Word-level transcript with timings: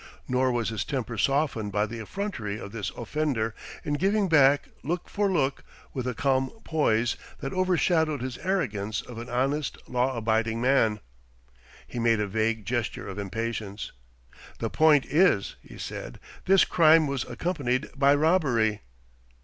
Nor 0.27 0.51
was 0.51 0.69
his 0.69 0.83
temper 0.83 1.15
softened 1.15 1.71
by 1.71 1.85
the 1.85 1.99
effrontery 2.01 2.59
of 2.59 2.71
this 2.71 2.89
offender 2.97 3.53
in 3.85 3.93
giving 3.93 4.27
back 4.27 4.69
look 4.81 5.07
for 5.07 5.31
look 5.31 5.63
with 5.93 6.07
a 6.07 6.15
calm 6.15 6.49
poise 6.63 7.15
that 7.39 7.53
overshadowed 7.53 8.19
his 8.19 8.39
arrogance 8.39 9.01
of 9.03 9.19
an 9.19 9.29
honest, 9.29 9.77
law 9.87 10.17
abiding 10.17 10.59
man. 10.59 11.01
He 11.85 11.99
made 11.99 12.19
a 12.19 12.25
vague 12.25 12.65
gesture 12.65 13.07
of 13.07 13.19
impatience. 13.19 13.91
"The 14.57 14.71
point 14.71 15.05
is," 15.05 15.55
he 15.61 15.77
said, 15.77 16.19
"this 16.45 16.65
crime 16.65 17.05
was 17.05 17.23
accompanied 17.25 17.87
by 17.95 18.15
robbery." 18.15 18.81